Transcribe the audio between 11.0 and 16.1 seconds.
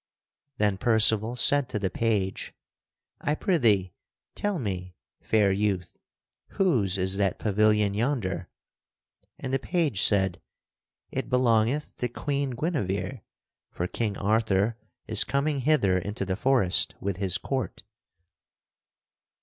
"It belongeth to Queen Guinevere; for King Arthur is coming hither